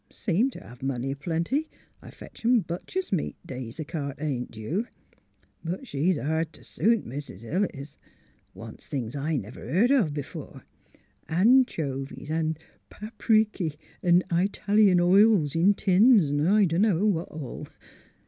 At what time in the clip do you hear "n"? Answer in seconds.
12.31-12.57, 14.01-14.23, 16.31-16.47